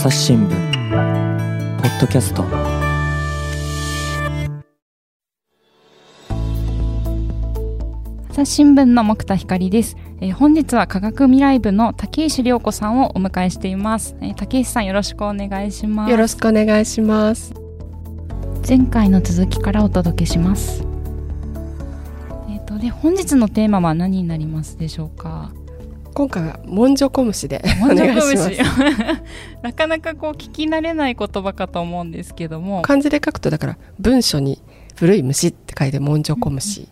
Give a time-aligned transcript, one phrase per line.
[0.00, 0.50] 朝日新聞
[1.82, 2.44] ポッドキャスト。
[8.30, 16.12] 朝日新聞の木田光です、えー、本日は科学未来部の竹石涼子さんをお迎えしています、えー、竹石さんよろしくお願いします。
[16.12, 17.52] よろしくお願いします。
[18.68, 20.84] 前回の続きからお届けします。
[22.48, 25.50] えっ、ー、とで本日のテーマは何になりますでしょうか？
[26.18, 28.50] 今回は文書小虫でお願いします。
[29.62, 32.82] なかなかこう聞き慣れない言葉かと思うんですけども。
[32.82, 34.60] 漢字で書くとだから文書に
[34.96, 36.86] 古い虫って書いて文書小虫、うん、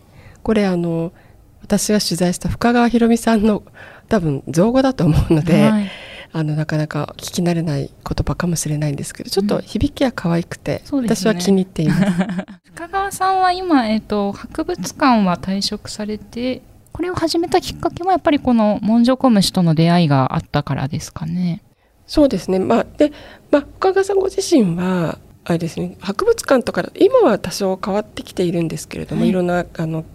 [0.45, 1.13] これあの
[1.61, 3.65] 私が取材した深川博美さんの
[4.09, 5.91] 多分造語だと思うので、はい、
[6.33, 12.03] あのなかなか聞き慣れない言葉かもしれないんですけどちょっと響きは可愛くて、うん、私は気に入っています。
[12.77, 16.63] 深川さんは今、えーと博物館は退職されて
[16.97, 21.63] これを始めたきっかけはやっぱりこのモンジョコムシとの出会いがあったからですかね。
[22.07, 22.59] そうですね。
[22.59, 23.13] まあ、で、
[23.51, 30.07] まあ、深川さんご自身は、あれですね、博物館とか、今は多少変わってきているんですけれども、はい、いろんな、あの、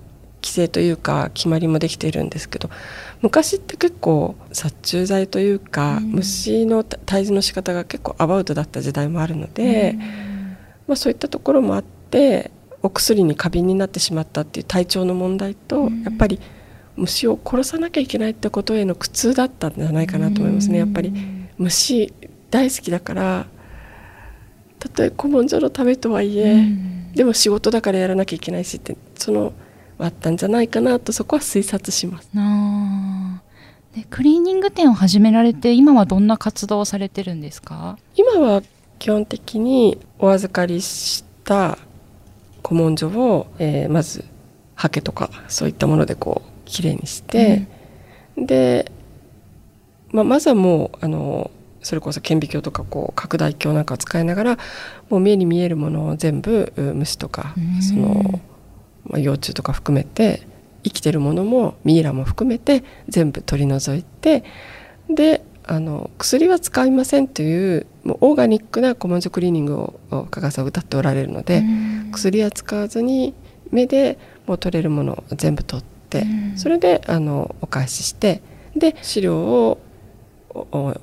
[0.42, 2.72] 規制というか決まりもできているんですけど
[3.22, 10.00] 昔って結構殺虫剤というか、うん、虫の退治の仕方が結構アバウトだった時代もあるので、うん、
[10.88, 12.50] まあ、そういったところもあって
[12.82, 16.40] お薬に過敏になってしまったっていう体調の問題と、うん、やっぱり
[16.96, 21.14] 虫を殺さなきゃいけないってことへの苦痛だったんじゃないかなと思いますねやっぱり。
[21.58, 22.14] 虫
[22.50, 23.48] 大好きだから。
[24.80, 26.66] たとえ古文書のためとはいえ
[27.14, 29.54] でも仕事だからやらなきゃいけないしってその
[30.00, 32.30] あったんじゃないかなとそこは推察します。
[33.96, 38.00] でクリーニング店を始められて今はどんな活動をされてるんですか？
[38.16, 38.64] 今は
[38.98, 41.78] 基本的にお預かりした
[42.66, 44.26] 古文書を、えー、まず
[44.74, 47.68] ハケとかそういったものでこうきれいにして、
[48.38, 48.92] うん、で、
[50.12, 51.52] まあ、まずはもうあの
[51.84, 54.58] それこそ顕微鏡とかこう拡大鏡なんかを使いながら
[55.10, 58.40] もう目に見えるものを全部虫とか、その、
[59.06, 60.48] まあ、幼虫とか含めて
[60.84, 64.44] 生きてるものもミイラも含めて全部取り除いて
[65.10, 69.76] であの薬は使いませんというもうオーガニックな古文書クリーニング
[70.12, 71.64] を加賀さん歌っておられるので
[72.12, 73.34] 薬は使わずに
[73.72, 74.18] 目で
[74.48, 75.86] もう取れるものを全部取っ
[76.56, 78.42] それであのお返しして
[78.76, 79.80] で資料を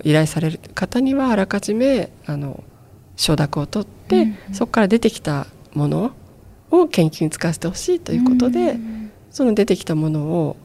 [0.05, 2.63] 依頼される方にはあらかじめあの
[3.17, 6.13] 承諾を取って、うんそこから出てきたもの
[6.71, 10.57] を研究に使わせてほしいということで、うん、その出てきたものを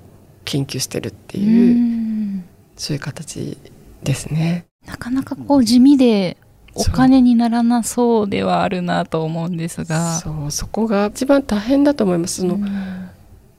[0.45, 2.45] 研究してるっていう、うん、
[2.77, 3.57] そういう形
[4.01, 4.65] ですね。
[4.85, 6.37] なかなかこう地味で
[6.75, 10.17] お金にならなそうではあるなと思うんですが。
[10.17, 12.41] そうそこが一番大変だと思います。
[12.41, 12.59] その、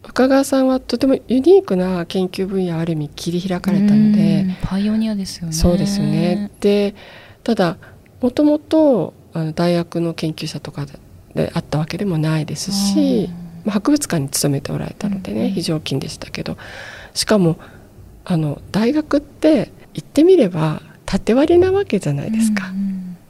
[0.07, 5.53] 深川さんはとてもユニークな研究分野ある意味切り開かれたのでパイオニアですよね。
[5.53, 6.51] そうですよね。
[6.61, 6.95] で
[7.43, 7.79] ただ
[8.21, 9.15] もともと
[9.55, 10.87] 大学の研究者とか
[11.35, 13.29] であったわけでもないですし、
[13.65, 16.57] まあ、博物館に勤めておられたのでね、非常勤でしたけど
[17.13, 17.59] しかも
[18.25, 22.73] あの大学って言ってみれば縦割りなわけじゃないですか、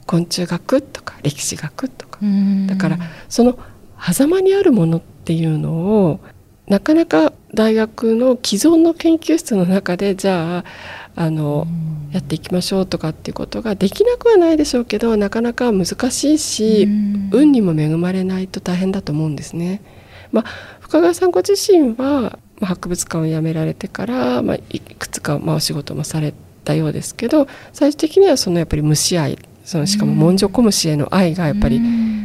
[0.07, 2.21] 昆虫学とか歴史学とか、
[2.67, 2.99] だから
[3.29, 3.59] その
[3.99, 6.21] 狭間にあるものっていうのを
[6.67, 10.65] なかなか大学の既存の研究室の中でじゃあ
[11.15, 19.83] あの、うん、やっていきましょうとかっていうことができなくはないでしょうけどなかなか難しいし、うん、運にも恵まれないと大変だと思うんですね。
[20.33, 20.45] まあ、
[20.81, 31.81] 深川さんご自身は、まあ、博物館を辞められてから、まあ、いくつか、まあ、お仕事もされたようですけど最終的にはそのやっぱり虫愛そのしかも文書小虫への愛がやっぱり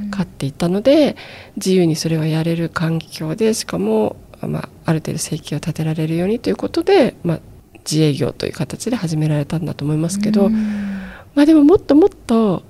[0.10, 1.16] 勝っていたので
[1.56, 4.18] 自由にそれをやれる環境でしかも
[4.48, 7.40] まあ、ある程度生計を立てられるようにということで、まあ、
[7.80, 12.64] 自営業という形で始められたんだと思いますけど、まあ、でももっともっと、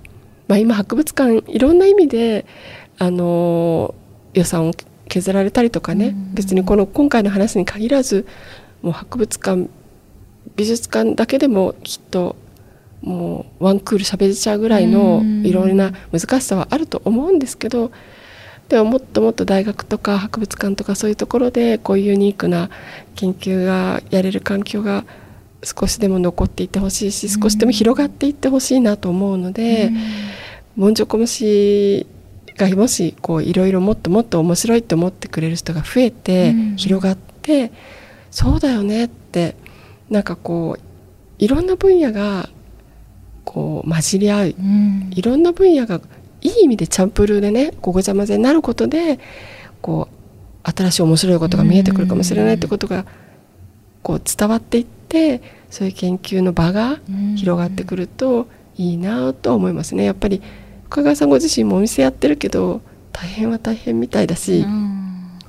[0.48, 2.46] まあ、今博物館いろんな意味で、
[2.98, 3.96] あの
[4.34, 4.74] 予算を
[5.08, 8.28] 削られたりとかね、別にこの今回の話に限らず
[8.82, 9.70] もう博物館
[10.56, 12.36] 美術館だけでもきっと
[13.02, 17.92] もうワンクール喋れちゃうぐらいのいろいろな難しさはあると思うんですけど
[18.70, 22.70] でももっともっと大学とか博物館とかそういうところでこういうユニークな
[23.16, 25.06] 研究がやれる環境が
[25.64, 29.92] 少しでも残っていってほしいし少しでも広がっていってほしいなと思うので、
[30.78, 32.08] 文書小虫
[32.58, 37.72] がもしこういろいろもっともっと面白いと思ってくれる人が増えて、広がって
[38.32, 39.56] そうだよねって
[40.10, 40.82] なんかこう
[41.40, 42.50] いろんな分野が
[43.44, 44.56] こう混じり合う、
[45.12, 46.00] いろんな分野が
[46.42, 49.20] いい意味でチャンプルーでねごごちゃ混ぜになることで
[49.82, 53.06] こう新しい面白いことが見えてくるかもしれないってことが
[54.04, 57.00] こう伝わっていってそういう研究の場が
[57.36, 60.04] 広がってくるといいなとは思いますね。
[60.04, 60.42] やっぱり
[60.86, 62.82] 深川さんご自身もお店やってるけど
[63.12, 64.66] 大変は大変みたいだし、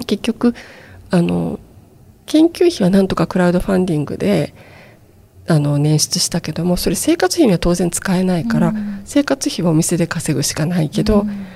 [0.06, 0.54] 結局
[1.10, 1.60] あの
[2.26, 4.54] 研究費はなんとかクラウドファンディングで
[5.50, 11.46] あの捻出したけどもそれ生活費には当然使えないから、うん、生活費はお店で稼ぐしかないけど、うん、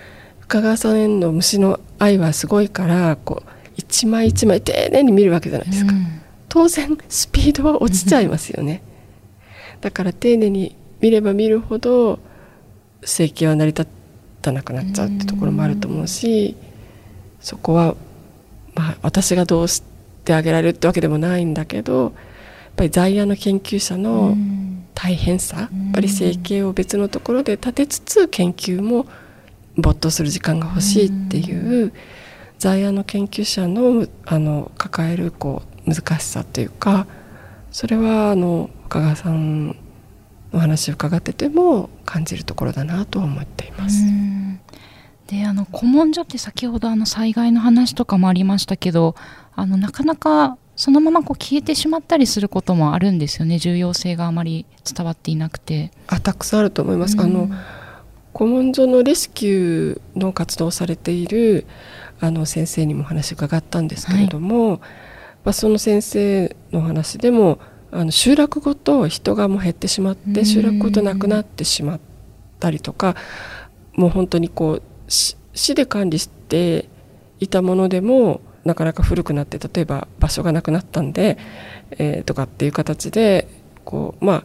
[0.41, 6.07] 深川さんへの虫の愛はすごいからこう一枚一枚丁寧に見るわけじゃないですか、うん、
[6.49, 8.83] 当然スピードは落ちちゃいますよね、
[9.81, 12.19] だから丁寧に見れば見るほど
[13.05, 13.87] 整形は成り立
[14.43, 16.57] たなくなっちゃうってところもあると思うし、
[17.41, 17.95] そこは
[18.75, 19.85] まあ私がどうし
[20.25, 22.13] てあげられるってわけでもないんだけど
[22.77, 24.37] ぱり在野の研究者の
[24.95, 29.07] 大変さ、やっぱり整形を別のところで立てつつ研究も
[29.77, 31.93] 没頭する時間が欲しいっていう
[32.59, 37.07] 在野の研究者のあの抱えるこう難しさというか
[37.71, 39.69] それはあの深川さん
[40.53, 44.05] の話を伺ってても感じるところだなと思っています。
[45.27, 49.17] であの古文書って先ほどあの災害の話とかもありましたけど
[49.57, 55.93] あのなかなかそのままこう消えてしまったりすることもあるんですよね重要性があまり伝わっていなくて。
[56.09, 57.17] あたくさんあると思います。
[57.17, 57.49] うん、あの
[58.37, 61.67] 古文書のレスキューの活動をされている
[62.21, 67.61] あの先生にも話を伺ったんですけれども、はい、まあ、その先生の話でも
[67.93, 72.01] あの集落ごと人がもう減ってしまって集落ごとなくなってしまっ
[72.59, 73.15] たりとか
[73.93, 76.89] もう本当にこう市で管理して
[77.39, 81.39] いたものでもなかなか古くなって例えば場所がなくなったんで、
[81.93, 83.49] えー、とかっていう形で
[83.85, 84.45] こうまあ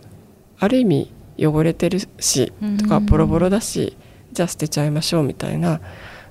[0.60, 3.95] ある意味汚れてるしとかボロボロだし
[4.33, 5.80] じゃあ捨てちゃいましょうみたいな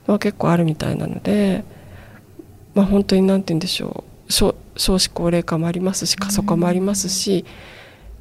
[0.06, 1.64] のは結構あるみたいなので
[2.75, 4.08] まあ本当に何て言うんでしょう。
[4.29, 4.55] 少
[4.99, 7.44] 子高齢化もありますし過疎化もありますし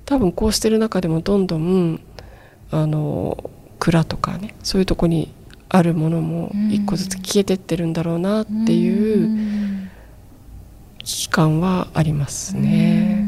[0.05, 1.99] 多分こうしてる中でもどんどん
[2.71, 5.33] あの蔵とかねそういうとこに
[5.69, 9.27] あるものも一個ずつ消えてってるんだろうなっていう
[11.07, 13.25] 危機感はありますね。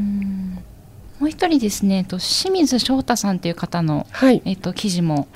[1.18, 5.30] もう一人ですね、と清水翔太さんという方の、はい、えっと記事も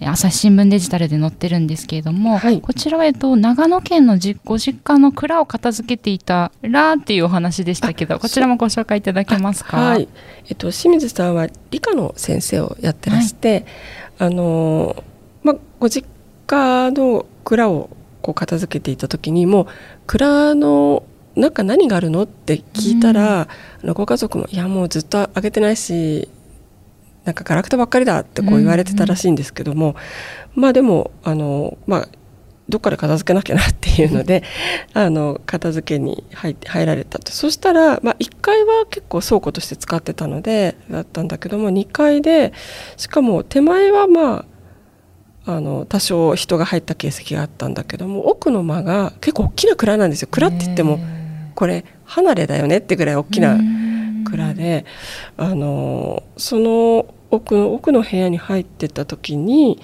[0.00, 9.76] 朝日新聞デジタルで載ってるんですけれども、はい、こちらは、えっと、長野県のご実家の蔵を片付けていたらっていうお話でしたけどこちらもご紹介いただけますか？
[9.76, 10.08] はい、
[10.48, 13.66] えっと、清水さんは理科の先生をやってらして、
[14.18, 15.04] はい、あの
[15.44, 16.08] まあ、ご実
[16.48, 17.90] 家の蔵を
[18.20, 19.66] こう片付けていた時にもう
[20.08, 21.04] 蔵の
[21.38, 22.22] 中何があるの？
[22.24, 23.48] って聞いたら、
[23.82, 26.28] うん、ご家族も「いやもうずっとあげてないし
[27.24, 29.94] なんかガラクタばっかりだってこう言われてたらしいんですけども、うんう
[30.60, 32.08] ん、まあでもあのまあ
[32.68, 34.42] どっかで片付けなきゃなっていうので
[34.94, 37.32] あの片付けに入入られたと。
[37.32, 42.52] そしたら、まあ、1階は結構倉庫として使ってたのでだったんだけども2階で
[42.96, 44.44] しかも手前はま
[45.46, 50.28] ああの多少人が入った形跡があったんだけども奥の間が結構大きな蔵なんですよ。
[50.30, 50.98] 蔵って言っても
[51.58, 53.58] これ離れだよねってぐらい大きな
[54.24, 54.86] 蔵で
[55.36, 59.82] あのその奥の奥の部屋に入ってた時に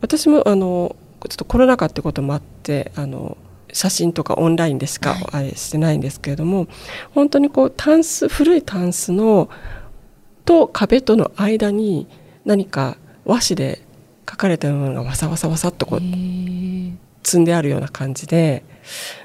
[0.00, 0.96] 私もあの
[1.28, 3.36] ちょっとコロナ禍ってこともあってあの
[3.72, 6.68] 写真とかオンラインでしかあれしてないんですけれども、はい、
[7.14, 9.48] 本当にこうタンス古いタンスの
[10.46, 12.08] と壁との間に
[12.44, 13.84] 何か和紙で
[14.28, 16.00] 書かれたものがわさわさわさっとこう
[17.22, 18.64] 積んであるような感じで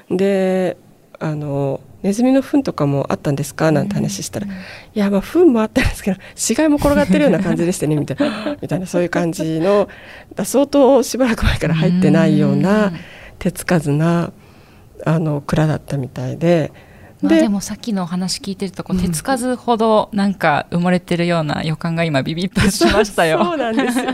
[0.08, 0.76] で
[1.24, 3.72] あのネズミの糞とかもあったんですか？
[3.72, 4.50] なんて話したら、い
[4.92, 9.88] やまあ糞もあったんですけど死骸も転がってるような感じでしたね みたいなみたいなそういう感じの
[10.44, 12.92] 相当しばらく前から入ってないような
[13.38, 14.32] 手つかずな
[15.06, 16.72] あの蔵だったみたいで。
[17.24, 23.42] まあ、でもさっきのお話聞いてるとこう手つかずほどなんか埋もれてるような予感が今ビビッと しましたよ。
[23.42, 24.04] そうなんですよ。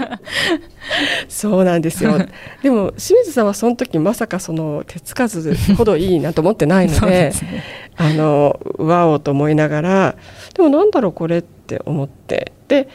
[1.28, 2.18] そうなんですよ。
[2.62, 7.32] でも清水さんはその時まさかその手つかずほどいいなと思ってないので、 ね、
[7.96, 10.16] あのわおと思いながら
[10.54, 12.88] でもなんだろうこれって思ってで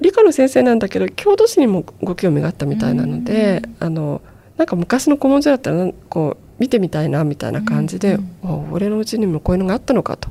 [0.00, 4.22] 理科の先生なんだけど郷土史にもご興味があったみたいなので、あの
[4.56, 10.28] なんか昔の古文書だったらこう見てみたいなみたいな感じで、うんうん、俺のうちにもこういうのがあったのかと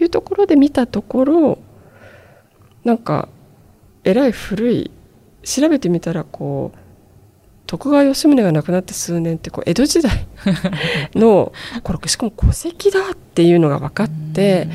[0.00, 1.58] いうところで見たところ
[2.82, 3.28] なんか
[4.04, 4.90] えらい古い
[5.42, 6.78] 調べてみたらこう
[7.66, 10.26] 徳川吉宗が亡くなって数年ってこう江戸時代
[11.14, 11.52] の
[11.82, 14.68] これしかも戸籍だっていうのが分かって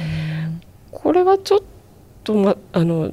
[0.91, 1.59] これはちょっ
[2.23, 3.11] と、ま、あの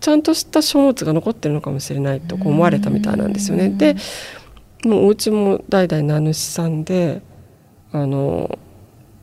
[0.00, 3.70] ちゃんとした書物が残ってるのかもしれないと思われたみたいなんですよね。
[3.70, 3.96] で
[4.88, 7.22] もうお家も代々名主さんで
[7.92, 8.58] あの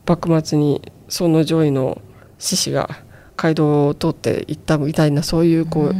[0.06, 2.00] 幕末に尊の上位の
[2.38, 2.88] 志士が
[3.36, 5.94] 街道を通って行ったみたいなそういうこう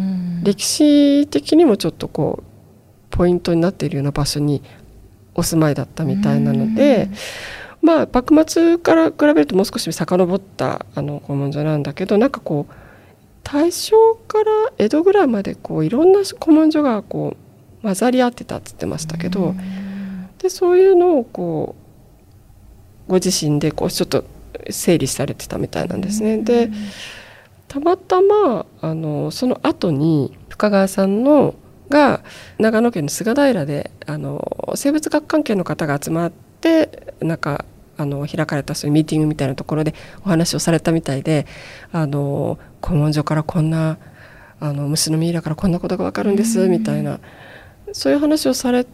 [0.45, 2.53] 歴史的にもちょっとこう
[3.11, 4.63] ポイントになっているような場所に
[5.35, 7.09] お住まいだったみたいなので、
[7.81, 12.75] まあ幕末から比べるともう少し遡ったあの古文書なんだけどなんかこう
[13.43, 13.97] 大正
[14.29, 17.52] から江戸ぐらいまでこういろんな古文書がこう
[17.83, 19.55] 混ざり合ってたっつってましたけど
[20.39, 21.75] でそういうのをこ
[23.09, 24.25] うご自身でこうちょっと
[24.71, 26.39] 整理されてたみたいなんですね。
[26.39, 26.71] で
[27.69, 31.55] たまたまあのその後に深川さんの
[31.89, 32.23] が
[32.59, 37.65] 長野県の菅平であの生物学関係の方が集まってなんか
[37.97, 41.47] あの開かれたそういうミーティングみたいなところでお話をされたみたいで
[41.93, 43.99] あの古文書からこんな
[44.61, 47.21] あの虫のミイラからこんなことが分かるんですみたいな
[47.93, 48.87] そういう話をされ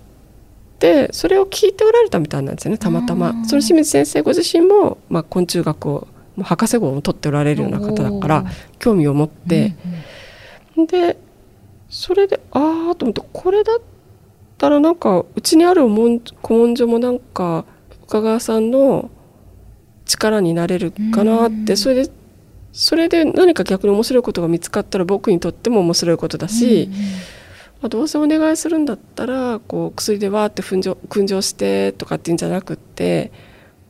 [0.78, 3.32] てそれを聞いておられたみたいなんですよねたまたま。
[3.44, 6.08] その清水先生ご自身も、まあ、昆虫学を
[6.40, 8.44] 博士号を取っておられるような方だから
[8.78, 9.74] 興味を持って、
[10.86, 11.18] で
[11.88, 13.80] それでああと思ってこれだっ
[14.56, 17.64] たらなんかうちにある古文書もなんか
[18.06, 19.10] 深川さんの
[20.04, 22.12] 力になれるかなってそれで
[22.72, 26.88] それで何か逆に面白いことが見つかったら僕にとっても面白いことだし、
[27.80, 33.30] まあ、どうせお願いするんだったらこう薬でわーって訓上してとかっていうんじゃなくって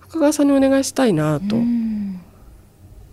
[0.01, 1.57] 深川さんにお願いしたいなと。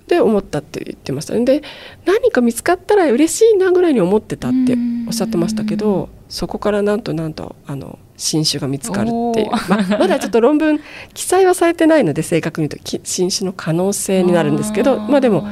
[0.07, 1.63] で思ったって言ってましたで
[2.05, 4.77] 何か見つかったら嬉しいなぐらいに思ってたって
[5.07, 10.79] おっしゃってましたけどそこからなんとなんとあの新種が見つかるっていう、ままだちょっと論文
[11.13, 15.47] 記載はされてないので正確に言うと新種の可能性になるんですけどまあでも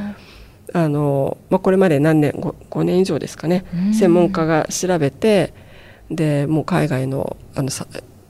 [0.74, 5.54] あの、まあ、これまで何年 5, 5年以上ですかね専門家が調べて
[6.10, 7.70] でもう海外のあの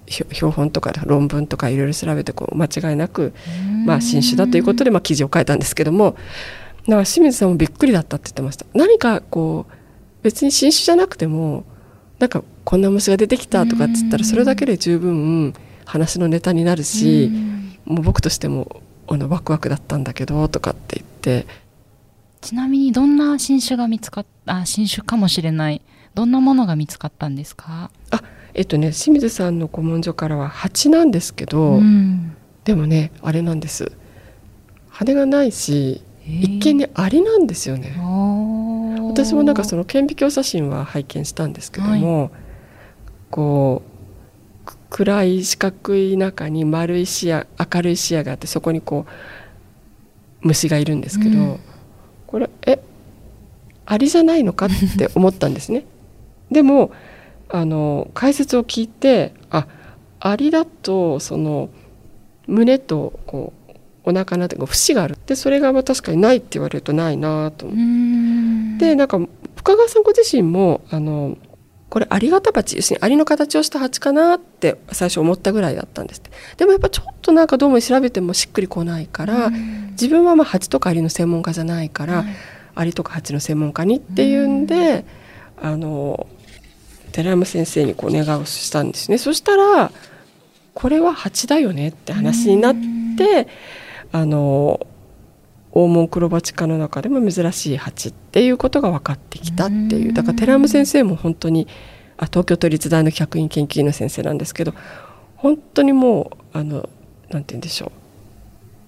[0.08, 3.34] 標本とか論文とかいろいろ調べてこう間違いなく、
[3.86, 6.22] まあ、新種だということで、まあ、記事を書いたんですけどもだか
[6.88, 8.66] ら清水さんもびっくりだったって言ってました。
[8.74, 9.74] 何かこう
[10.22, 11.64] 別に新種じゃなくても
[12.20, 15.54] なんかこんな虫が出てきたとかっつったらそれだけで十分
[15.86, 17.32] 話のネタになるし
[17.86, 21.48] もう僕としてもあのワクワクだったんだけどとかって言って
[22.44, 25.82] ちなみにどんな新種が見つかった新種かもしれない。
[26.14, 27.90] どんなものが見つかったんですか？
[28.12, 28.22] あ
[28.54, 31.80] えっとね清水さんの古文書からは蜂なんですけど、
[32.66, 33.94] でもねあれなんです。
[34.90, 37.96] 羽がないし一見ねアリなんですよね。
[39.08, 42.32] 私もなんかその顕微鏡写真は拝見したんですけども、はい、
[43.32, 51.60] こう暗い四角い中に丸い視野明るい視野があってそこにこう虫がいるんですけど、うん、
[52.34, 52.80] これえ
[53.86, 55.86] アリじゃないのかって思ったんですね。
[56.50, 56.90] でも
[57.48, 59.68] あの解説を聞いてあ
[60.20, 61.70] アリだとその
[62.48, 65.16] 胸とこうお腹のこう節がある。
[65.28, 69.20] でそれが確かにないって言われるとないなと思ってでなんか
[69.56, 71.38] 深川さんご自身もあの
[71.94, 76.24] これアリ型鉢要するにアリの形をした鉢かなって最初思ったぐらいだったんです
[76.58, 79.52] でもやっぱちょっとなんかどうも調べてもしっくりこないから
[79.92, 82.26] 自分はまあ鉢とかアリの専門家じゃないから、
[82.74, 85.06] アリとか鉢の専門家にっていうんで
[85.62, 86.26] あの
[87.12, 89.20] 寺山先生にこう願をしたんですね。
[89.20, 89.92] そしたら
[90.74, 92.76] これは蜂だよねって話になっ
[93.20, 93.48] て
[94.12, 94.88] あの
[95.74, 100.14] 黄門黒バチ科の中でも珍しい蜂っていうことが分かってきたっていう。
[100.14, 101.68] だから寺山先生も本当に
[102.18, 104.74] あ東京都立大の客員研究員の先生なんですけど
[105.36, 106.90] 本当にもうあの
[107.30, 107.92] なんて言うんでしょう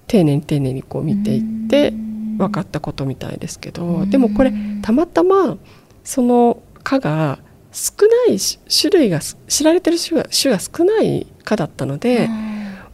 [0.08, 1.92] 丁寧に丁寧にこう見ていって
[2.38, 5.58] 分かったことみたいですけどでもこれたまたま
[6.04, 7.39] その科が
[7.72, 7.94] 少
[8.27, 12.30] ない種類が知られてる種が種が少ない科だったので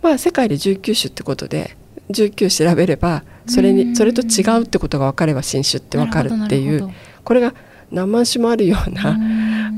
[0.01, 1.75] まあ世界で19種ってことで
[2.09, 6.89] 19調べればそれにそれと違うってことが分かれば新種って分かるっていう
[7.23, 7.53] これが
[7.91, 9.17] 何万種もあるような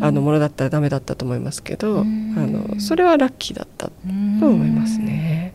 [0.02, 5.54] あのものだったらダメだったと思いますけどあのそれはラッキーだったと思いますね。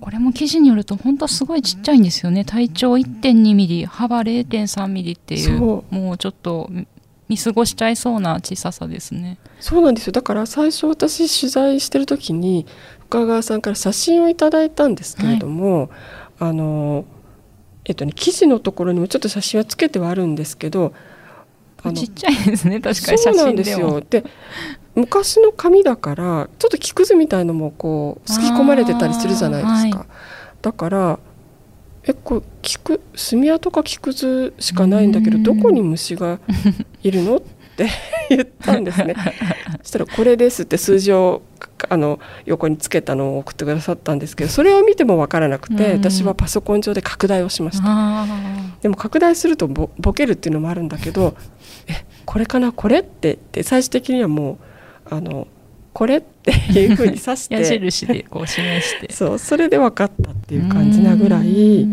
[0.00, 2.44] これも記事によると本当すごいちっちゃいんですよね。
[2.44, 5.58] 体長1.2ミリ幅0.3ミリっていう。
[5.58, 6.68] もうちょっと
[7.26, 9.38] 見過ごしちゃいそうな小ささですね。
[9.60, 10.12] そうなんですよ。
[10.12, 12.66] だから最初私取材してる時に
[13.08, 15.88] 深川さんから写真をいただいたんですけれども、はい、
[16.40, 17.06] あの
[17.84, 20.94] えっとね記事のところにもちょっと写真はつけてはあるんですけど
[21.94, 24.00] ちっちゃいですね確かに写真でそうなんですよ。
[24.08, 24.24] で
[24.94, 30.08] 昔の紙だからちょっと木くずみたいのもこうすき込まれてたりするじゃないですか、はい、
[30.62, 31.18] だから
[32.04, 36.38] えこれ木く炭跡か木くずしかないんだけどどこに虫が
[37.02, 37.36] いるの？
[37.38, 37.40] っ
[37.76, 37.88] て
[38.30, 39.14] 言ったんですね。
[39.82, 41.42] そしたら「これです」って数字を
[41.90, 48.26] あの横につけたのを送ってくださったんですけどそれを見ても分からなくて私はパソコン上で拡大をしました。
[48.82, 51.36] でも拡大するとボボケるっていうのもあるんだけど
[51.88, 54.58] えこれかなこれってって最終的にはも
[55.10, 55.46] うあの
[55.92, 59.12] これっていうふうに指して矢印でこう示して。
[59.12, 61.86] そうそれで分かったっていう感じなぐらい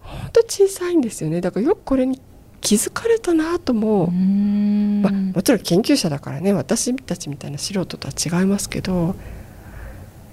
[0.00, 1.40] 本当小さいんですよね。
[1.40, 2.20] だからよくこれに
[2.62, 9.14] 気づかれたなともまあ、もちろん研究者だからね私たちみたいな素人とは違いますけど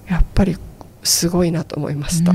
[0.08, 0.56] やっぱり
[1.02, 2.32] すごいなと思いました。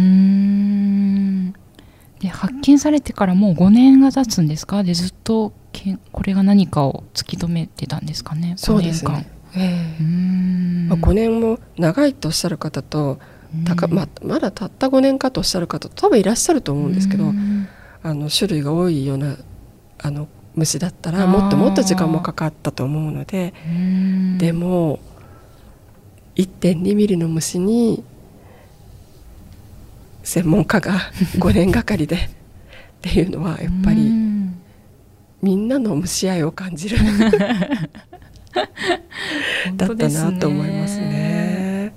[2.19, 4.83] で発見されてからもう5年が経つんですか？
[4.83, 8.53] でずっとけこれが何かを突き止めてたんですかね？
[8.57, 13.19] そうですね、えー、まあ、5年も長いとおっしゃる方と
[13.65, 17.31] たか、ままだたった5年かとおっしゃる方多分いらっしゃると思うんですけど
[18.03, 19.37] あの種類が多いような
[19.99, 23.53] あの虫だったらもっともっと時間もかかったと思うので
[24.37, 24.99] でも
[26.35, 28.03] 1.2ミリの虫に
[30.23, 30.99] 専門家が
[31.37, 32.19] 5年がかりでっ
[33.01, 34.11] ていうのはやっぱり
[35.41, 36.97] みんなの蒸し合いを感じる。
[39.75, 41.93] だったなと思いますね。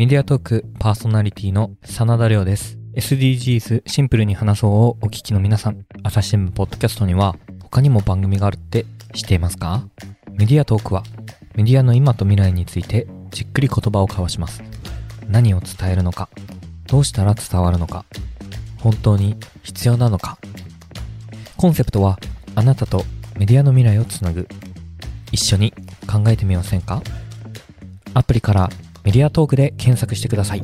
[0.00, 2.78] メディアトークパーソナリティの真田亮です。
[2.94, 9.86] SDGs シンプルに話そうをお聞きの皆さん、朝日新聞ポッドキャストには他にも番組があるって知っていますか？
[10.32, 11.02] メディアトークは
[11.54, 14.62] メディアの今と未来についてじっくり言葉を交わします。
[15.28, 16.30] 何を伝えるのか、
[16.86, 18.06] どうしたら伝わるのか、
[18.78, 20.38] 本当に必要なのか？
[21.58, 22.18] コンセプトは
[22.54, 23.04] あなたと
[23.36, 24.48] メディアの未来をつなぐ。
[25.30, 25.74] 一緒に
[26.10, 27.02] 考えてみませんか？
[28.14, 28.70] アプリから
[29.04, 30.62] メディアトークで検索してください。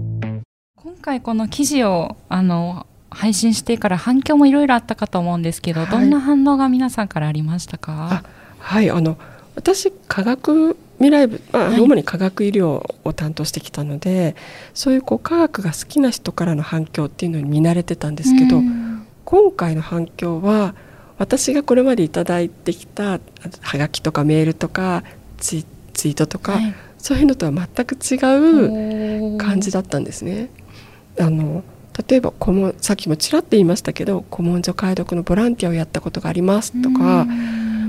[1.06, 8.24] 回この記事をあの配信してから反響もいろいろあったかと思うんですけど、はい、どんな反応が皆さんからありましたか？
[8.58, 9.16] はいあの
[9.54, 14.34] 私科学未来部、まあ、主に科学医療を担当してきたので、はい、
[14.74, 18.60] そういうこう科学が好きな人からの反響っていうのに見慣れてたんですけど、
[19.24, 20.74] 今回の反響は
[21.18, 23.20] 私がこれまで頂いてきた
[23.60, 25.04] はがきとかメールとか
[25.38, 30.48] ツイツイートとか、はい、そういうのとは全く違う感じだったんですね。
[31.18, 31.62] あの
[32.08, 37.26] 例えば古文さっきもちらっと言いましたけど古文書解読のボランティアをやったことがありますとか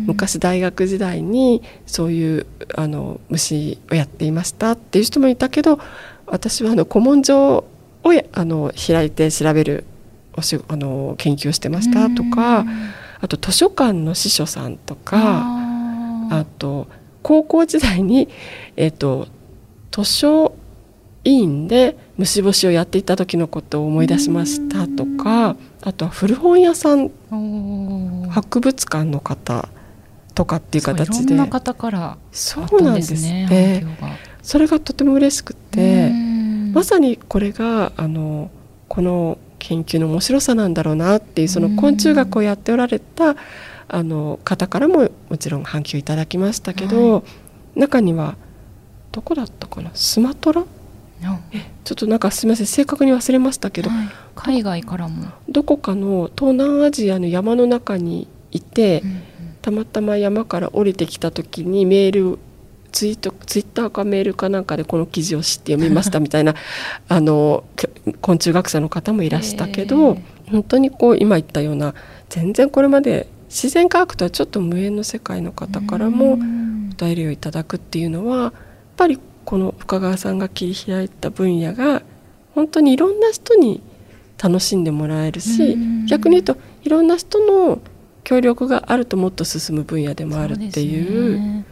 [0.05, 5.79] 昔大学時代にそういうあの虫をやっていましたっていう人もいたけど
[6.25, 7.65] 私はあの古文書を
[8.31, 9.83] あの開いて調べる
[10.37, 12.65] おしあの研究をしてましたとか
[13.19, 15.43] あと図書館の司書さんとか
[16.29, 16.87] あと
[17.27, 18.29] 高校時代に、
[18.77, 19.27] えーと
[19.91, 20.55] 図書
[21.25, 27.09] 委員で虫干しをやっていた時のことを思い出しましたとかあとは古本屋さん
[28.29, 29.67] 博物館の方
[30.35, 31.35] とかっていう形で。
[31.47, 33.85] 方からそうなんですね。
[34.41, 36.09] それがとても嬉しくて
[36.73, 38.49] まさにこれがあの
[38.87, 43.35] この研究の面白さなんだろうなっていうその昆虫学をやっておられた
[43.89, 47.23] あの方からももちろん反響いただきましたけど、は
[47.75, 48.35] い、中には
[49.11, 49.91] どこだったかな？
[49.93, 50.63] スマトラ？
[51.83, 55.31] ちょっとなんかすみません正確に忘れましたけど、はい、海外からも。
[55.49, 59.21] どこかの東南アジアの山の中にいて、うんうん、
[59.61, 62.39] たまたま山から降りてきた時にメール
[62.91, 66.55] ツイートツイッターかメールかなんかでこの記事を知って読みましたみたいな
[67.07, 67.63] あの
[68.21, 70.17] 昆虫学者の方もいらしたけど
[70.49, 71.93] 本当にこう今言ったような
[72.29, 78.53] 全然これまで自然科学とはちょっと無縁の世界の方からもお便りをいただくっていうのはやっ
[78.97, 82.01] ぱりこの深川さんが切り開いた分野が
[82.53, 83.81] 本当にいろんな人に
[84.41, 87.79] 楽しんでもらえるし逆に言うといろんな人の
[88.23, 91.63] 協力があるともっと進む分野でもあるっていう。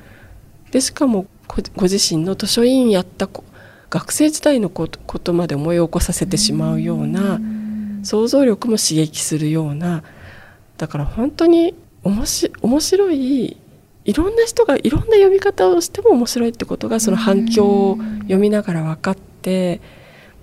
[0.72, 1.26] で、ね、しかも
[1.76, 3.28] ご自身の図書委員やった
[3.90, 7.40] 学生時代のことまで思い起こさせてしまうような
[8.04, 10.04] 想像力も刺激するような
[10.78, 13.58] だから本当に面白い
[14.06, 19.82] いろんな人がいろんな読み方をしても面白いってことがその反響を読みながら分かって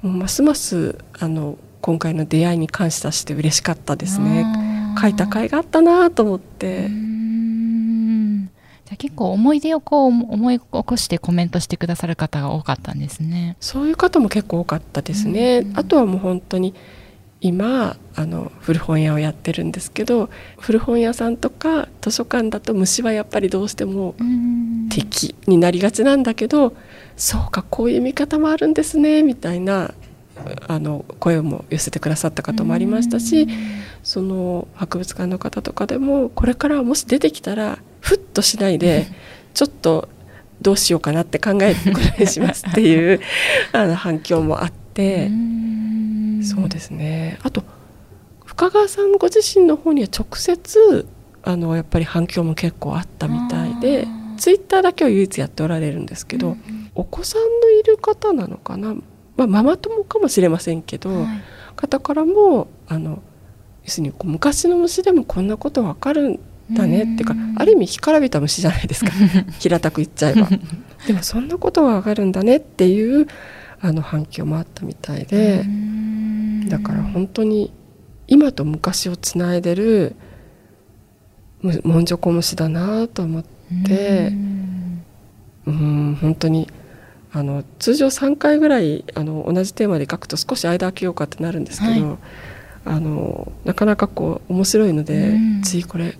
[0.02, 4.46] もうますますあの今回の出会いに感謝して嬉しかったですね
[5.00, 6.88] 書いた甲斐があったなと思って。
[8.84, 13.56] じゃ結構思い出をこう思い起こしてコメントしてくださる方が多かったんですね。
[13.60, 15.66] そういう方も結構多かったですね。
[15.74, 16.74] あとはもう本当に
[17.42, 24.14] 今あの古本屋をやってるんですけど古本屋さんとか図書館だと虫はやっぱりどうしても
[24.90, 26.74] 敵になりがちなんだけど
[27.16, 29.92] そうかこういう見方もあるんですねみたいな
[30.68, 33.48] あの声も寄せてくださった方もありましたし
[34.05, 39.07] その博物館の方とかでもこれからもし出てきたらふっとしないで
[39.52, 40.09] ちょっと
[40.61, 43.20] どうしようかなって考えるくらいしますっていう
[43.72, 45.28] あの反響もあって
[46.44, 47.38] そうですね。
[47.42, 47.62] あと
[48.44, 51.07] 深川さんご自身の方には直接
[51.42, 58.94] あのやっぱり反響も結構あったみたいでツイッターだけを唯一やっておられるんですけど、うんうん、お子さんのいる方なのかな、
[59.37, 61.42] まあ、ママ友かもしれませんけど、はい、
[61.76, 63.22] 方からもあの
[63.85, 69.11] 要するにこう昔の虫でもこんなことわかるんだねっていうかある意味干からびた虫じゃないですか。
[69.59, 70.48] 平たく言っちゃえば。
[71.07, 73.26] でもそんなことがわかるんだねっていう
[73.81, 75.64] あの反響もあったみたいで
[76.72, 77.70] だから本当に
[78.28, 80.16] 今と昔をつないでる
[81.85, 83.44] もんじょこ虫だなと思っ
[83.87, 84.32] て
[85.66, 86.66] うん本当に
[87.30, 92.18] あの通常3回ぐらいあの同じテーマで書くと少し間空けようかってなるんですけど、はい、
[92.87, 96.16] あのなかなかこう面白いのでついこれ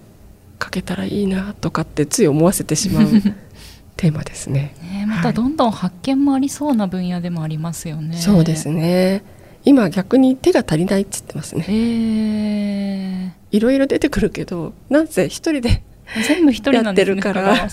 [0.63, 3.07] 書けたらいいなとかってつい思わせてしまう
[3.97, 4.75] テーマですね。
[4.83, 8.19] ねまたどんどん発見もありそうな分野でもありますよね。
[8.19, 9.23] そうですね
[9.65, 13.37] 今逆に手が足りないって言ってますね。
[13.51, 15.83] いろいろ出てくるけどなんせ一人で
[16.27, 17.69] 全部一人やってるから。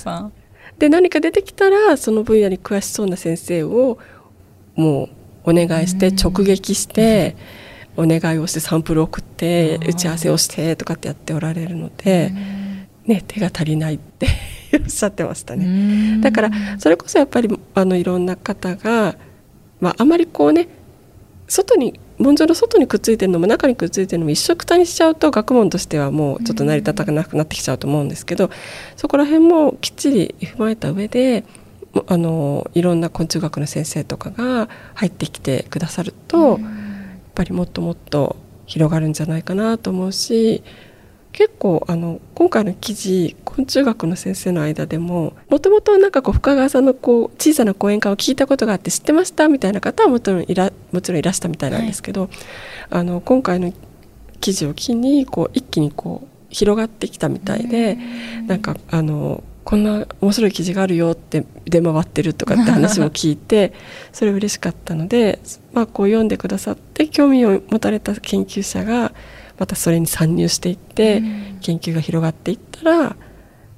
[0.77, 3.97] で何か出てきたらその分野に詳しそうな先生を
[4.75, 5.09] も
[5.45, 7.35] うお願いして直撃して
[7.97, 12.31] お願いをしてサンプル送って打ち合わせをしてとかってやっておられるので、
[13.05, 14.27] ね、手が足りないって
[14.81, 16.21] おっしゃってましたね。
[16.21, 19.15] だからそれこそやっぱりあのいろんな方が、
[19.81, 20.69] まあ、あまりこうね
[21.49, 28.51] 外に文書の外にくっついてるのも中にくっついてるのも一緒くたにしちゃうと学問としてはもうちょっと成り立たなくなってきちゃうと思うんですけど、
[28.95, 31.43] そこら辺もきっちり踏まえた上で
[32.07, 36.59] あのいろんな昆虫学の先生とかが入ってきてくださると、やっ
[37.33, 38.35] ぱりもっともっと
[38.67, 40.61] 広がるんじゃないかなと思うし
[41.31, 52.29] 結構あの今回の記事昆虫学の先生の間でももともとなんかこう深川さんのこう小さな講演会を聞いたことがあって知ってましたみたいな方はもちろんいらもちろんいらしたみたいなんですけど、はい、
[52.91, 53.71] あの今回の
[54.41, 57.97] 記事を機にこう一気にこう広がってきたみたいで
[58.47, 63.73] なんかあのこんな面白い記事があるよって出回ってるとかって話も聞いて
[64.11, 65.39] それ嬉しかったので、
[65.73, 69.11] まあ、こう読んでくださって興味を持たれた研究者が
[69.59, 71.21] またそれに参入していって、
[71.61, 73.15] 研究が広がっていったら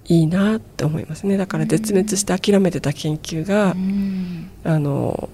[0.06, 1.38] いいなって思いますね。
[1.38, 3.76] だから絶滅して諦めてた研究が、
[4.64, 5.30] あの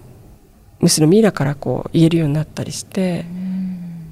[0.79, 3.25] むしろミイラからこう言えるようになったりして、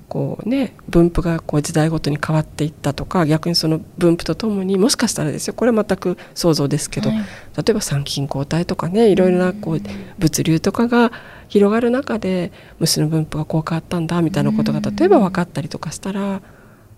[0.09, 7.25] こうね分布がこう時代ごとに変わっていったとか逆にその分布とともにもしかしたらですよこれは全く想像ですけど、はい、例
[7.69, 9.81] えば参勤交代とかねいろいろなこう
[10.17, 11.11] 物流とかが
[11.47, 16.41] 広がる中で虫の分布がこう変わったんだみたいなことが例えば分かったりとかしたら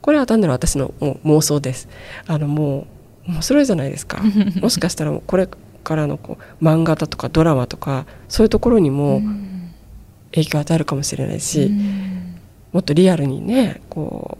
[0.01, 1.89] これは単なる私の妄想です。
[2.27, 2.87] あのも
[3.27, 4.21] う面白いじゃないですか。
[4.61, 5.49] もしかしたらこれ
[5.83, 9.21] からのこう漫画だとかドラマとかそういうところにも
[10.31, 11.71] 影響を与えるかもしれないし、
[12.71, 14.37] もっとリアルにねこ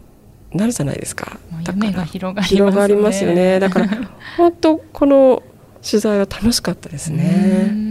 [0.54, 1.38] うなるじゃないですか。
[1.66, 3.60] 夢が広がります、ね、広がりますよね。
[3.60, 3.88] だから
[4.38, 5.42] 本当この
[5.82, 7.87] 取材は楽しかったですね。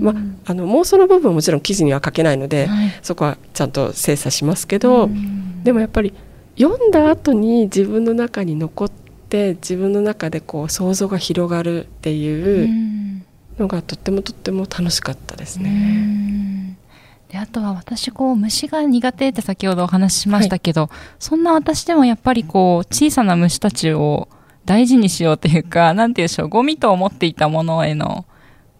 [0.00, 0.14] まあ、
[0.50, 5.08] あの妄想の部分はもちろん記事には書けないので、はい、そこはちゃんと精査しますけど、
[5.62, 6.12] でもやっぱり
[6.58, 8.90] 読んだ後に自分の中に残っ
[9.28, 13.24] て自分の中でこう想像が広がるっていう
[13.58, 16.76] のがとってもとっても楽しかったですね。
[17.28, 24.28] であとは私こう虫が苦手って先ほどお話ししましたけど、はい、そんな私でもやっぱりこう小さな虫たちを
[24.64, 28.24] 大事にしようというか何て言うんでしょうゴミと思っていたものへの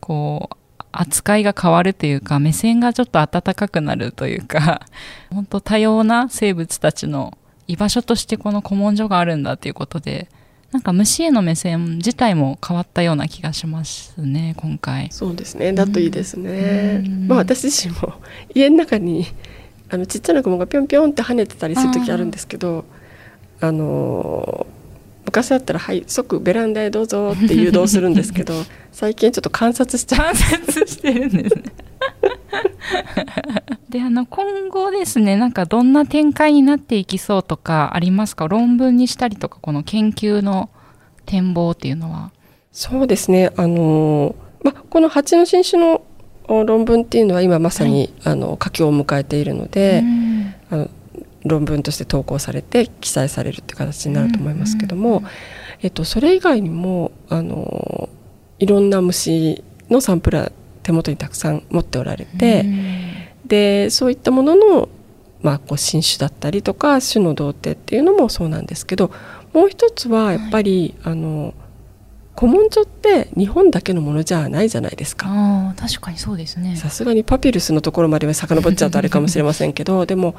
[0.00, 0.56] こう
[1.00, 4.86] 扱いが変わるというか、目線がちょっと温かくなるというか、
[5.30, 10.28] 本当多様な生物たちの居場所としてこの古文書があるんだということで、
[10.72, 15.08] なんか虫への目線自体も変わったような気がしますね、今回。
[15.10, 15.72] そうですね。
[15.72, 17.02] だといいですね。
[17.04, 18.14] うん、まあ私自身も
[18.54, 19.26] 家の中に
[19.88, 22.84] あのちっちゃな雲がぴょんぴょんって跳ねてたりする時あるんですけど、
[23.60, 24.66] あの
[25.24, 28.54] 昔だったら「はい即ベランダへどうぞ」って誘導するんですけど
[28.92, 30.18] 最近ちょっと観察しちゃう。
[30.18, 31.62] 観察してるんですね。
[33.88, 38.48] であの今後ですねなんかどんな展開になっていきそうとかありますか？
[38.48, 40.68] 論文にしたりとかこの研究の
[41.26, 42.30] 展望っていうのは。
[42.72, 43.52] そうですね。
[43.56, 46.02] あの、ま、この蜂の新種の
[46.48, 50.02] 論文っていうのは今まさに、はい、あの佳境を迎えているので、
[50.70, 50.90] あの
[51.44, 55.22] 論文として投稿されて記載されるって形になると思いますけども、
[55.82, 58.08] えっと、それ以外にもあの
[58.58, 60.52] いろんな虫のサンプルは
[60.82, 62.64] 手元にたくさん持っておられて、
[63.46, 64.88] でそういったものの、
[65.42, 69.10] まあ、こう新種だったりとか種の童貞っていうのもそうなんですけど
[69.52, 71.54] もう一つはやっぱり、はい、あの
[72.36, 75.26] 古文書って日本だけのものじゃないじゃないですか。
[75.28, 76.76] あ確かにそうですね。
[76.76, 80.34] さすがにパピルスのところまでは遡っちゃうとあれかもしれませんけど でも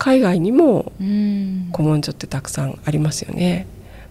[0.00, 3.66] 海外にも古文書ってたくさんありますよね。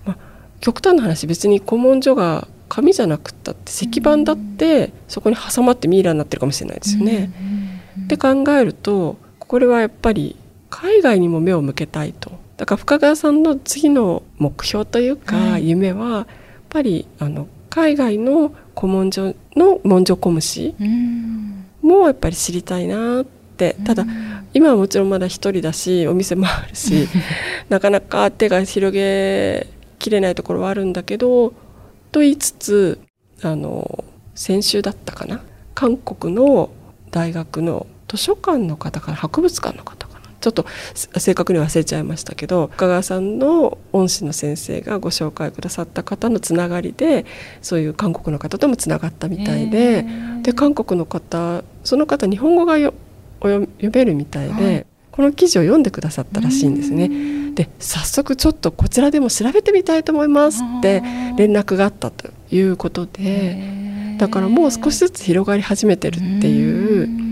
[0.05, 0.17] まあ、
[0.59, 7.31] 極端な話別に古文書が紙じゃなくったって石板だってそこに挟まってミイラになってるかもしれないですよね。
[8.05, 10.35] って考えるとこれはやっぱり
[10.69, 12.33] 海外にも目を向けたいと。
[12.57, 16.25] だから深川さんの次の目標というか夢は、やっ
[16.69, 20.75] ぱりあの海外の古文書の文書小虫
[21.81, 23.75] もやっぱり知りたいなって。
[23.83, 24.05] ただ
[24.53, 27.07] 今はもちろんまだ一人だしお店もあるし
[27.69, 29.67] なかなか手が広げ
[29.99, 31.53] きれないところはあるんだけど
[32.11, 32.99] と言いつつ
[33.41, 35.41] あの先週だったかな
[35.75, 36.69] 韓国の
[37.11, 47.25] 大学の図書館の方から博物館の方かなちょっと正確に忘れちゃいましたけど深川さんの恩師の先生がご紹介くださった方のつながりで
[47.61, 50.05] そういう韓国の方ともつながったみたいで
[50.41, 52.93] で韓国の方その方日本語がよ
[53.47, 57.09] 読めるみたいで、はい、この記事を読んでくださったらしいんですね。
[57.55, 61.01] で早速ちょっとこちらでも調べてみたいと思いますって
[61.35, 67.29] 連絡があったということでだからもう少しずつ広がり始めてるっていう。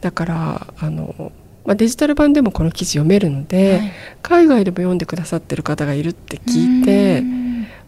[0.00, 1.32] だからあの、
[1.64, 7.22] まあ、デジタル版でもこの記事読めるので、はい、海外でも読んでくださってる方がいるって聞いて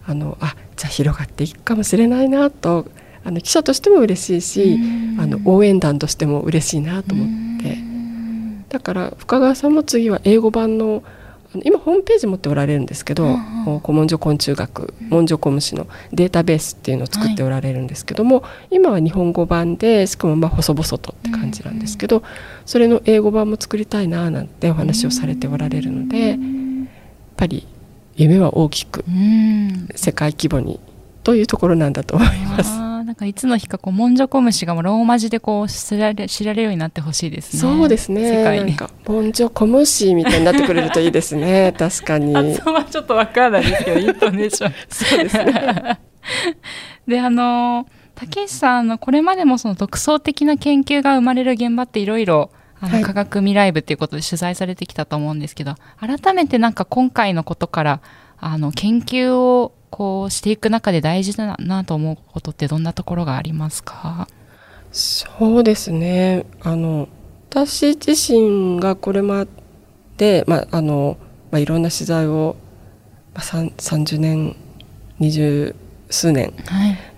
[0.07, 2.87] あのあじゃあ広がっていくかもしれないなと
[3.27, 4.79] あの記者としても嬉しいし
[5.19, 7.27] あの応援団としても嬉しいなと思っ
[7.61, 7.77] て。
[8.69, 11.03] だから深川さんも次は英語版の
[11.65, 22.29] 今ホームページ持っておられるんですけど、うんうん、古文書昆虫学文書小虫のデータベースっていうのを作っておられるんですけども、はい、今は日本語版でしかもまあ細々とって感じなんですけど、うんうん、
[22.67, 26.39] それの英語版も作りたいななんてお話をされておられるので、やっ
[27.37, 27.67] ぱり
[28.17, 29.05] 夢は大きく
[29.95, 30.81] 世界規模に
[31.23, 32.96] というところなんだと思います。
[33.17, 37.61] なんかいつの日かこうモンジョコムシがローマ字でこう知られ知られるようになってほしいですね。
[37.61, 38.41] そうですね。
[38.41, 41.73] 世界になんかモンジョコムシみたいになってくれるといいですね。
[41.79, 42.35] 確かに。
[42.35, 44.75] 発音はちょっとわからないですけど、イントネーション。
[44.91, 45.99] そうですね。
[47.09, 52.51] であの竹内さんのこれまでもその独創的な研究が生まれる現場っていろいろ
[52.81, 58.01] あの、科学未来部っていうことで取材されてきたと思うんですけど改めてなんか今回のことから
[58.39, 64.29] あの研究をこうしていく中で大事だなと思うことってどんなところがありますか？
[64.93, 66.45] そうですね。
[66.61, 67.09] あの
[67.49, 69.47] 私自身がこれま
[70.19, 71.17] で、まああの
[71.51, 72.57] まあ、いろんな取材を、
[73.33, 74.55] まあ、30年
[75.19, 75.75] 二十
[76.11, 76.53] 数年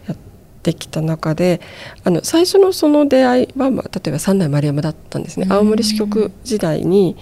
[0.07, 0.17] やっ
[0.63, 1.61] てきた中で、
[1.95, 5.49] はい、あの最初のその出会いは、まあ、例えば三代丸山だったんですね。
[5.51, 7.17] 青森支局時代に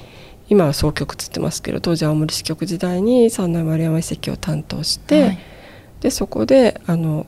[0.48, 5.38] 今は総局つってますけど当時青森支局時代に三内丸山遺跡を担当して、はい、
[6.00, 7.26] でそこであの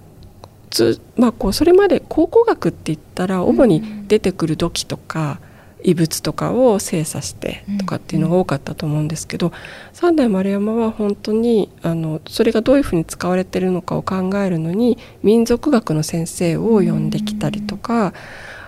[0.71, 5.41] つ、まあ、こうそれまで考古学って言ったら主に出てくる土器とか、
[5.83, 9.53] 遺物とかを精査してとかっていうのが多かったと思うんですけど、
[9.93, 18.13] 三代丸山は本当にあのそれがどういうふうに使われてるのかを考えるのに民族学の先生を呼んできたりとか、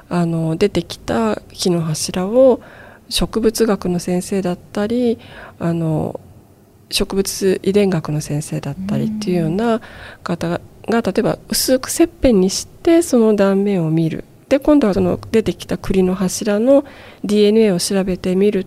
[0.08, 2.60] あの出てきた木の柱を
[3.10, 5.18] 植物学の先生だったり
[5.58, 6.20] あの
[6.90, 9.80] 植物遺伝学の先生だったりっていうような
[10.22, 14.24] 方が例えば薄く切片にしてその断面を見る。
[14.48, 16.84] で今度はその出てきた栗の柱の
[17.22, 18.66] DNA を調べてみる。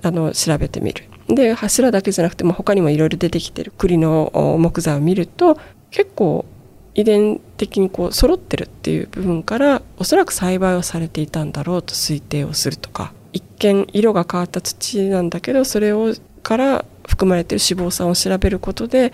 [0.00, 1.04] あの調べてみる。
[1.28, 3.72] で柱だけじゃなくても他にもいろいろ出てきてる。
[3.76, 5.58] 栗の木材を見ると
[5.90, 6.46] 結構
[6.94, 13.12] 遺伝的にこう揃ってるっていう部分からおそらく栽培をされていたんだろうと推定をするとか。
[13.32, 19.12] 一見色が変わった土なんだけどそれをから含まれている脂肪酸を調べることで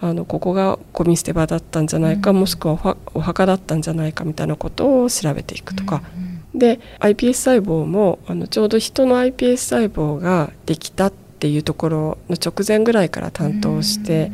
[0.00, 14.32] あのここがゴミ捨て場だったんじゃないか、うん、もしくはお墓だったんじゃないかみたいなことを調べていくとか、うんうん、で iPS 細胞もあのちょうど人の iPS 細胞ができたっていうところの直前ぐらいから担当して、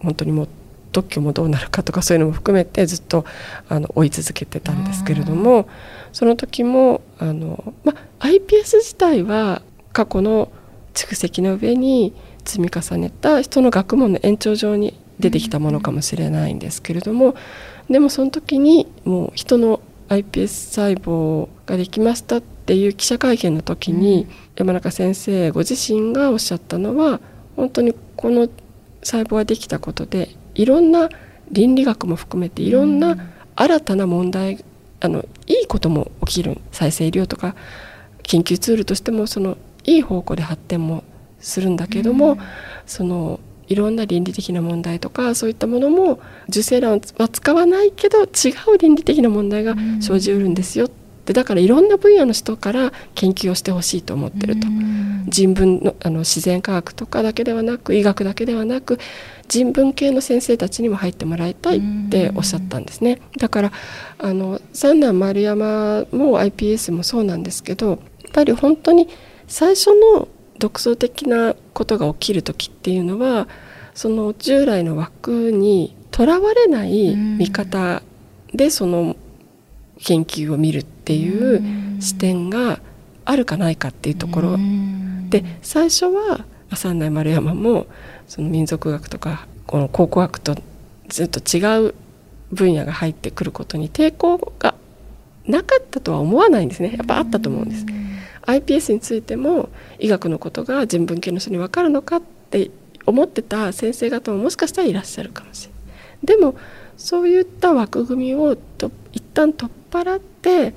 [0.00, 0.48] うん、本当にもう
[0.92, 3.26] 特許もどうなるかとかそういうのも含めてずっと
[3.68, 5.68] あの追い続けてたんですけれども
[6.16, 9.60] その時もあの、ま、iPS 自体は
[9.92, 10.50] 過去の
[10.94, 12.14] 蓄積の上に
[12.46, 17.34] 積み重ねた人の学問の延長上に出てきたものかもしれないんですけれども
[17.90, 27.20] でもその時にもう人の iPS 細胞ができましたっていう記者会見の時に山中先生ご自身がおっしゃったのは
[27.56, 28.48] 本当にこの
[29.02, 31.10] 細胞ができたことでいろんな
[31.52, 33.18] 倫理学も含めていろんな
[33.54, 34.64] 新たな問題
[35.00, 37.54] あのいいことも起きる再生医療とか
[38.22, 41.04] 研究ツールとしてもそのいい方向で発展も
[41.38, 42.38] するんだけども、うん、
[42.86, 50.88] そのいろんな倫理的な問題とかそういったものも受精卵は使わないけど違う倫理的な問題が生じうるんですよ
[51.26, 54.66] でだからいろんな分野の人から研究をしてほしいと思ってると。
[55.28, 59.00] 人文のあの自然科学とかだけではなく医学だけではなく
[59.48, 63.20] 人文系の先生たちにも入ってもらいたいっておっしゃったんですね。
[63.38, 63.72] だから
[64.18, 67.98] あの三男丸山も iPS もそうなんですけどやっ
[68.32, 69.08] ぱり本当に
[69.48, 73.48] 最初の独創的なことが起きる時っていうのは
[73.94, 78.02] その従来の枠にとらわれない見方
[78.54, 79.16] でその
[79.98, 82.80] 研究を見るっていう視点が
[83.24, 84.56] あるかないかっていうところ
[85.30, 87.86] で最初は三内丸山も
[88.26, 90.56] その民族学とかこの考古学と
[91.08, 91.94] ずっと違う
[92.50, 94.74] 分野が入ってくることに抵抗が
[95.46, 97.86] なかったとは思わないんですねやっぱあったと思うんです。
[98.42, 102.70] iPS についても医学のことが人文系の人に分かるのかって
[103.04, 106.36] 思ってた先生方ももしかしたらいらっしゃるかもしれない。
[106.38, 106.56] でも
[106.96, 110.74] そういった枠組みをと一旦取っ払って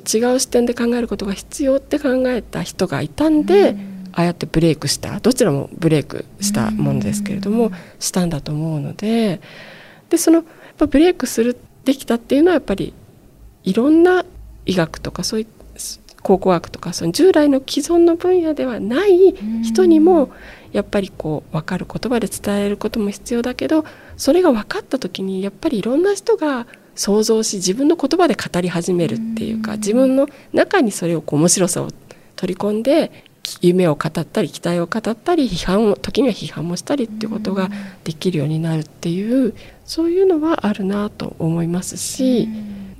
[0.00, 5.20] と違う視点で考えることが必要って考えた人がいたんで、うん、ああやってブレイクした。
[5.20, 9.40] どちらもブレイクしたものですけれども、うん、したんだと思うので。
[10.12, 10.44] でそのやっ
[10.76, 12.92] ぱブレイクするできたっていうのはやっぱり
[13.64, 14.26] いろんな
[14.66, 15.46] 医学とかそういう
[16.22, 20.30] 考古学とかその従来の既存の分野ではない人にも
[20.72, 23.84] やっぱりこう分かる言葉で伝えることも必要だけど
[24.16, 31.90] それが分かった時にやっぱりいろんな人が想像し自分の言葉で語り始めるっていうか自分の中にそれをこう面白さを
[32.36, 33.24] 取り込んで
[33.60, 37.70] 夢を語ったり期待を語ったり批判を時には批判もしたりっていうことが
[38.04, 42.48] できるようになるっていうそういうのはあるなと思いますし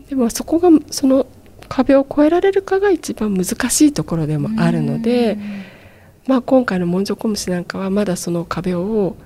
[0.09, 1.27] でもそこがその
[1.69, 5.39] 壁を越えられるかが一番難しいところでもあるので、
[6.27, 9.17] まあ、今回の「文書小虫」なんかはまだその壁を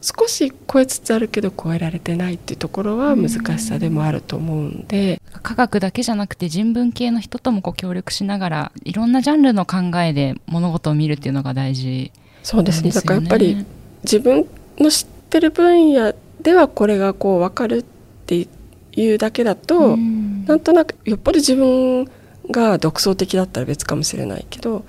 [0.00, 12.90] 少し超えつつあるけど超えられてないっていうところは難しさでもあると思うんで、うん、科学だけじゃなくて人文系の人ともこう協力しながらいろんなジャンルの考えで物事を見るっていうのが大事、ね、そうですね。
[12.90, 13.66] だからやっぱり
[14.04, 14.46] 自分
[14.78, 17.82] の知ってる分野ではこれがこう分かるっ
[18.26, 18.46] て
[18.92, 22.08] いうだけだと、うん、なんとなくよっぽど自分
[22.50, 24.84] が独創的だったら別かもしれないけど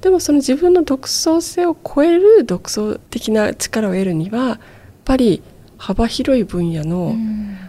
[0.00, 4.58] でもその自分の独創性を超える独創的な力を得るにはやっ
[5.04, 5.42] ぱり
[5.78, 7.14] 幅広い分野の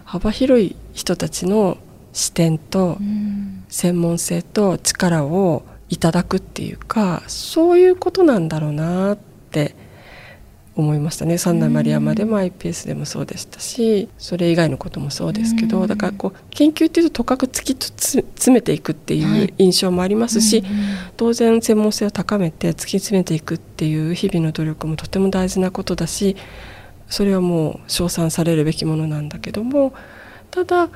[0.04, 1.78] 幅広い人たちの
[2.12, 2.98] 視点と
[3.68, 9.18] 専門性と力をいただくっていうかそういうことなんだろうなっ
[9.50, 9.74] て
[10.80, 11.38] 思いましたね。
[11.38, 20.62] 三内丸山でも iPS でもそうでしたしそれ以外のこともそうですけどだからこう研究っていうととかく突き詰めていくっていう印象もありますし、
[21.16, 26.36] 当然専門性を高めて突き詰めていくっていう日々の努力もとても大事なことだし
[27.08, 29.92] それはもう称賛されるべきものなんだけども
[30.50, 30.90] ただ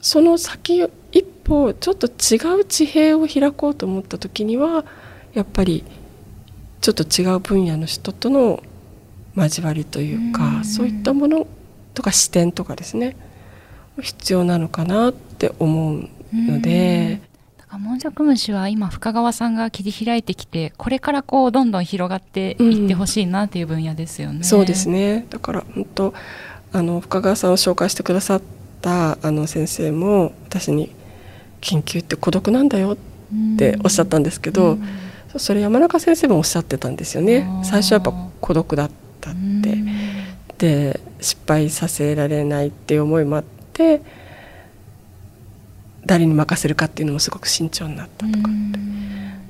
[0.00, 4.84] その先一歩ちょっと違う地平を開こうと思った時には
[5.32, 5.84] やっぱり
[6.80, 8.62] ちょっと違う分野の人との
[9.36, 11.46] 交わりというかそういったもの
[11.94, 13.16] とか視点とかですね
[14.00, 17.20] 必要なのかなって思うので。
[17.78, 24.38] モンジャクムシは今深川さんが切り開いてきてこれからこうどんどん広がっていってほしいなっていう分野ですよね。
[24.38, 25.26] うん、そうですね。
[25.28, 26.14] だから本当
[26.72, 28.42] あの深川さんを紹介してくださっ
[28.80, 30.90] たあの先生も私に
[31.60, 34.80] 「研究って孤独なんだよ」っておっしゃったんですけど、うん、
[35.36, 37.46] それ山中先生もおっしゃってたんですよね。
[37.62, 38.90] 最初はやっぱ孤独だっ
[39.26, 39.34] たっ
[40.58, 44.00] てで失敗させられないっていう思いもあって
[46.04, 48.38] 誰に任せるかっていうのもすごく慎重になったとか。
[48.38, 48.78] って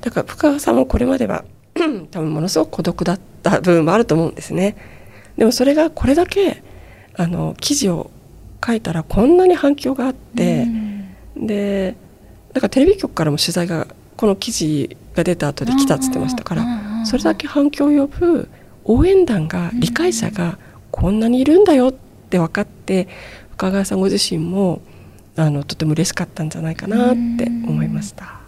[0.00, 1.44] だから深川さんもこれまでは
[2.10, 4.76] 多分ものすごく孤独だった部分もあると思うんですね。
[5.36, 6.62] でもそれがこれだけ
[7.14, 8.10] あの記事を
[8.64, 10.66] 書いたらこんなに反響があって
[11.36, 11.94] で
[12.52, 13.86] だからテレビ局からも取材が
[14.16, 18.48] この記事が出た後で来たっつってましたからそれだけ反響を呼ぶ
[18.86, 20.58] 応援団が理解者が
[20.90, 23.08] こんなにいるんだよって分かって
[23.52, 24.80] 深川さんご自身も
[25.36, 28.40] あのとても嬉しかったんじゃないかなって思いました。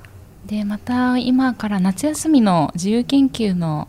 [0.47, 3.89] でまた今から夏休みの自由研究の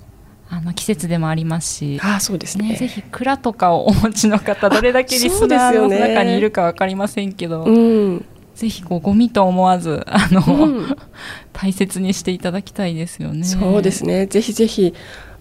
[0.51, 8.25] あの季節でもありますしあそうですね、ね、ぜひ蔵とかをお持ちの方どれだけリスナーの中にいるか分かりませんけど、ねうん、
[8.55, 10.97] ぜひこうゴミと思わずあの、うん、
[11.53, 13.43] 大切にしていただきたいですよね。
[13.43, 14.25] そうですね。
[14.25, 14.93] ぜひぜひ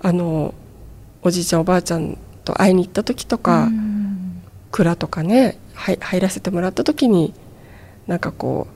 [0.02, 0.54] あの
[1.22, 3.68] おじいちゃんおばあちゃんと会いに行った時とか、
[4.70, 7.34] 蔵とかね入らせてもらった時に
[8.06, 8.66] なんかこ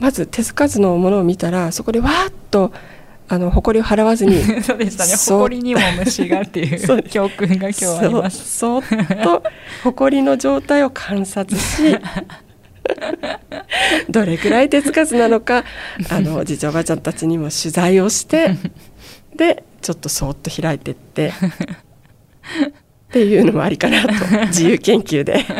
[0.00, 2.72] うまず手つかずのものを見たらそこでわーっと
[3.28, 5.12] あの埃を払わずに そうでしたね。
[5.16, 8.58] 埃にも虫がっていう 教訓が今日あります。
[8.58, 8.82] そっ
[9.22, 9.42] と
[9.84, 11.96] 埃の状態を観察し
[14.10, 15.64] どれくらい手つかずなのか
[16.10, 18.56] あのおじいちゃんおばあちゃんたちにも取材をして
[19.36, 21.32] でちょっとそっと開いてって
[23.08, 24.08] っていうのもありかなと
[24.48, 25.44] 自由研究で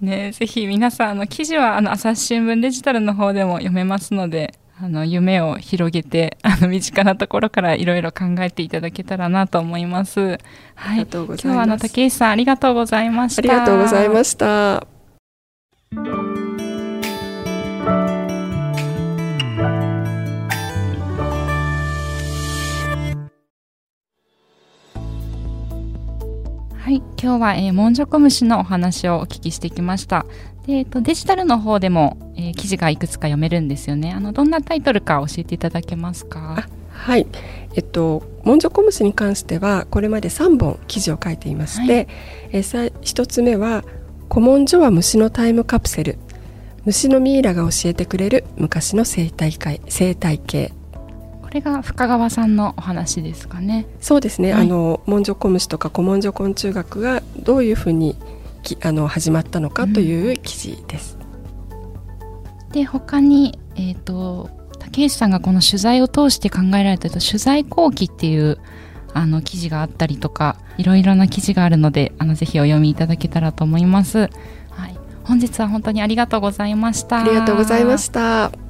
[0.00, 10.38] ね、ぜひ皆さんあの記事はあの朝日新聞デジタルの方でも読めますのであの夢を広げてあの身近なところからいろいろ考えていただけたらなと思います。
[10.76, 13.40] はい、今日はあの竹石さんありがとうございました。
[13.40, 14.86] ありがとうございました。
[26.88, 30.24] はい、今日は、えー、モンジョコムシのお話をお聞きしてきました。
[30.66, 34.10] でえーと、デジタルの方でも、えー、記事がいくつか読めるんですよね。
[34.10, 36.66] あのどんなタイトルか教えていただけますか？
[36.88, 37.26] はい、
[37.74, 42.06] えっとモンジョコムシに関してはこれまで3本記事を書いていまして、はい、
[42.52, 43.84] えー、1つ目は
[44.30, 46.16] 古文書は虫のタイムカプセル
[46.86, 50.72] 虫のミイラが教えてくれる昔の生態界生態系
[51.48, 53.86] これが深川さんのお話ですかね。
[54.02, 54.52] そうですね。
[54.52, 58.16] はい、あの文書小虫とか古文書昆虫学がどういうふうに
[58.82, 61.16] あの始まったのかという記事です。
[62.66, 68.58] うん、で他にえっ、ー、と竹内さんがこの取材を通して考えられた取材後期っていう
[69.14, 74.28] あの記事があったりとかいろいろな記事があるのであのぜひお読みいただけたらと思います。
[74.68, 77.20] はい、本日は本当にありがとうございました。
[77.20, 78.67] ありがとうございました。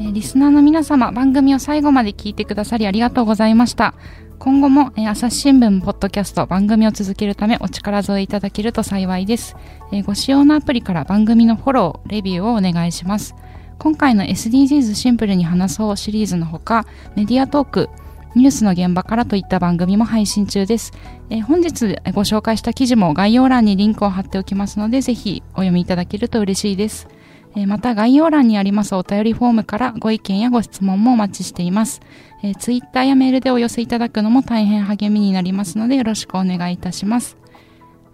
[0.00, 3.94] えリスナーの皆様、番組を最後まで聞いてくださりありがとうございました。
[4.38, 9.56] 今後も、え朝日新聞ポッドキャスト番組を続けるためお力添えいただけると幸いです、
[9.90, 13.34] えご使用のアプリから番組のフォロー、レビューをお願いします。
[13.80, 16.86] 今回の SDGs シンプルに話そうシリーズのほか、
[17.16, 17.90] メディアトーク、
[18.36, 20.92] ニュースの現場からといった番組も配信中です。
[21.28, 27.08] え本日ご紹介した記事も概要欄にリンクを貼っておきますので、ぜひお読みいただけると嬉しいです。
[27.56, 32.00] えまた概要欄にありますお便りフォームからご意見やご質問もお待ちしています。
[32.42, 37.36] えー、ツイッターやメールでお寄せいただくのも大変励みになりますのでよろしくお願いいたします。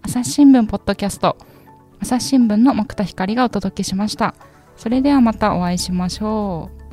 [0.03, 1.37] 朝日新聞ポッドキャスト
[2.01, 4.35] 朝日新聞の木田光がお届けしました。
[4.76, 6.84] それではまたお会いしましょう。